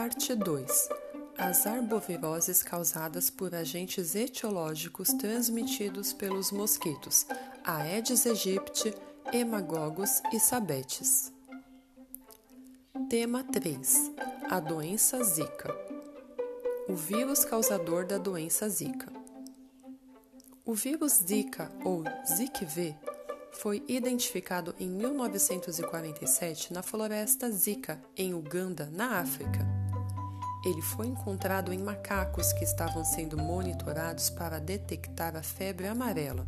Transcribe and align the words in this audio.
Parte 0.00 0.34
2 0.34 0.88
As 1.36 1.66
arboviroses 1.66 2.62
causadas 2.62 3.28
por 3.28 3.54
agentes 3.54 4.14
etiológicos 4.14 5.12
transmitidos 5.12 6.14
pelos 6.14 6.50
mosquitos 6.50 7.26
Aedes 7.62 8.26
aegypti, 8.26 8.94
Hemagogos 9.30 10.22
e 10.32 10.40
Sabetes. 10.40 11.30
Tema 13.10 13.44
3 13.44 14.12
A 14.48 14.58
doença 14.58 15.22
Zika 15.22 15.70
O 16.88 16.94
vírus 16.94 17.44
causador 17.44 18.06
da 18.06 18.16
doença 18.16 18.70
Zika. 18.70 19.12
O 20.64 20.72
vírus 20.72 21.22
Zika 21.28 21.70
ou 21.84 22.04
ZIKV 22.26 22.96
foi 23.52 23.84
identificado 23.86 24.74
em 24.80 24.88
1947 24.88 26.72
na 26.72 26.82
floresta 26.82 27.50
Zika, 27.50 28.00
em 28.16 28.32
Uganda, 28.32 28.88
na 28.90 29.18
África. 29.18 29.79
Ele 30.64 30.82
foi 30.82 31.06
encontrado 31.06 31.72
em 31.72 31.78
macacos 31.78 32.52
que 32.52 32.64
estavam 32.64 33.04
sendo 33.04 33.38
monitorados 33.38 34.30
para 34.30 34.58
detectar 34.58 35.36
a 35.36 35.42
febre 35.42 35.86
amarela. 35.86 36.46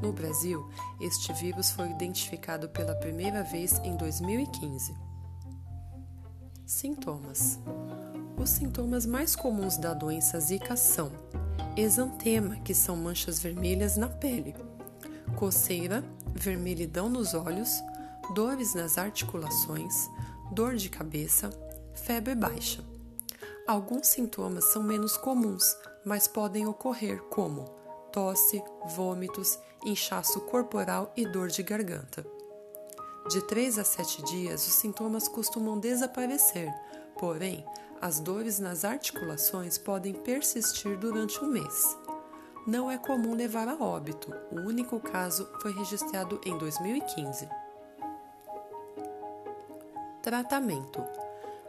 No 0.00 0.12
Brasil, 0.12 0.68
este 1.00 1.32
vírus 1.32 1.70
foi 1.70 1.90
identificado 1.90 2.68
pela 2.68 2.94
primeira 2.94 3.42
vez 3.42 3.78
em 3.84 3.96
2015. 3.96 4.94
Sintomas: 6.64 7.58
Os 8.36 8.50
sintomas 8.50 9.04
mais 9.04 9.34
comuns 9.34 9.76
da 9.76 9.92
doença 9.92 10.38
Zika 10.38 10.76
são 10.76 11.10
exantema, 11.76 12.56
que 12.56 12.74
são 12.74 12.96
manchas 12.96 13.40
vermelhas 13.40 13.96
na 13.96 14.08
pele 14.08 14.54
coceira, 15.40 16.04
vermelhidão 16.34 17.08
nos 17.08 17.32
olhos, 17.32 17.82
dores 18.34 18.74
nas 18.74 18.98
articulações, 18.98 20.10
dor 20.52 20.76
de 20.76 20.90
cabeça, 20.90 21.50
febre 21.94 22.34
baixa. 22.34 22.84
Alguns 23.70 24.08
sintomas 24.08 24.64
são 24.72 24.82
menos 24.82 25.16
comuns, 25.16 25.76
mas 26.04 26.26
podem 26.26 26.66
ocorrer, 26.66 27.22
como 27.30 27.66
tosse, 28.10 28.60
vômitos, 28.96 29.56
inchaço 29.84 30.40
corporal 30.40 31.12
e 31.16 31.24
dor 31.24 31.46
de 31.46 31.62
garganta. 31.62 32.26
De 33.28 33.40
3 33.46 33.78
a 33.78 33.84
7 33.84 34.24
dias, 34.24 34.66
os 34.66 34.72
sintomas 34.72 35.28
costumam 35.28 35.78
desaparecer, 35.78 36.68
porém, 37.16 37.64
as 38.00 38.18
dores 38.18 38.58
nas 38.58 38.84
articulações 38.84 39.78
podem 39.78 40.14
persistir 40.14 40.98
durante 40.98 41.38
um 41.44 41.46
mês 41.46 41.96
não 42.66 42.90
é 42.90 42.98
comum 42.98 43.34
levar 43.34 43.66
a 43.68 43.74
óbito. 43.74 44.32
O 44.52 44.60
único 44.60 45.00
caso 45.00 45.48
foi 45.62 45.72
registrado 45.72 46.40
em 46.44 46.56
2015. 46.58 47.48
Tratamento: 50.22 51.02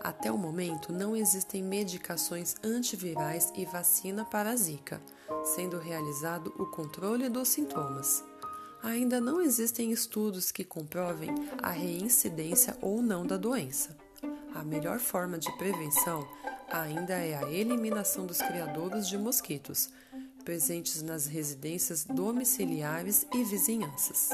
Até 0.00 0.30
o 0.30 0.38
momento 0.38 0.92
não 0.92 1.16
existem 1.16 1.62
medicações 1.62 2.54
antivirais 2.62 3.52
e 3.56 3.64
vacina 3.64 4.24
para 4.24 4.50
a 4.50 4.56
Zika, 4.56 5.02
sendo 5.54 5.78
realizado 5.78 6.54
o 6.58 6.66
controle 6.66 7.28
dos 7.28 7.48
sintomas. 7.48 8.24
Ainda 8.82 9.20
não 9.20 9.40
existem 9.40 9.90
estudos 9.90 10.52
que 10.52 10.64
comprovem 10.64 11.30
a 11.60 11.70
reincidência 11.70 12.76
ou 12.80 13.02
não 13.02 13.26
da 13.26 13.36
doença. 13.36 13.96
A 14.54 14.62
melhor 14.62 15.00
forma 15.00 15.36
de 15.36 15.50
prevenção 15.58 16.26
ainda 16.70 17.14
é 17.14 17.36
a 17.36 17.50
eliminação 17.50 18.24
dos 18.24 18.38
criadouros 18.38 19.08
de 19.08 19.18
mosquitos, 19.18 19.90
presentes 20.44 21.02
nas 21.02 21.26
residências 21.26 22.04
domiciliares 22.04 23.26
e 23.34 23.42
vizinhanças. 23.44 24.30